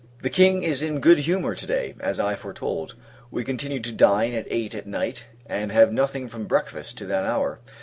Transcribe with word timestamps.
The 0.23 0.31
King 0.31 0.63
is 0.63 0.81
in 0.81 0.99
good 0.99 1.19
humour 1.19 1.53
to 1.53 1.67
day, 1.67 1.93
as 1.99 2.19
I 2.19 2.33
foretold. 2.35 2.95
We 3.29 3.43
continue 3.43 3.79
to 3.81 3.91
dine 3.91 4.33
at 4.33 4.47
eight 4.49 4.73
at 4.73 4.87
night, 4.87 5.27
and 5.45 5.71
have 5.71 5.93
nothing 5.93 6.27
from 6.27 6.47
breakfast 6.47 6.97
to 6.97 7.05
that 7.05 7.23
hour. 7.23 7.59